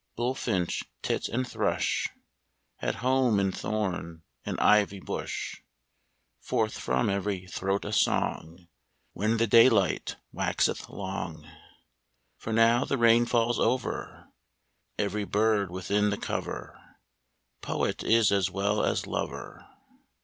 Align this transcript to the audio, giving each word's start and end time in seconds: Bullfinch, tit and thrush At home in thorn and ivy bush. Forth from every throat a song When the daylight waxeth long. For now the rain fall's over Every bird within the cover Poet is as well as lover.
Bullfinch, 0.15 0.81
tit 1.03 1.27
and 1.27 1.47
thrush 1.47 2.09
At 2.79 2.95
home 3.05 3.39
in 3.39 3.51
thorn 3.51 4.23
and 4.43 4.59
ivy 4.59 4.99
bush. 4.99 5.61
Forth 6.39 6.75
from 6.79 7.07
every 7.07 7.45
throat 7.45 7.85
a 7.85 7.93
song 7.93 8.67
When 9.13 9.37
the 9.37 9.45
daylight 9.45 10.15
waxeth 10.31 10.89
long. 10.89 11.47
For 12.39 12.51
now 12.51 12.83
the 12.83 12.97
rain 12.97 13.27
fall's 13.27 13.59
over 13.59 14.25
Every 14.97 15.23
bird 15.23 15.69
within 15.69 16.09
the 16.09 16.17
cover 16.17 16.81
Poet 17.61 18.03
is 18.03 18.31
as 18.31 18.49
well 18.49 18.83
as 18.83 19.05
lover. 19.05 19.63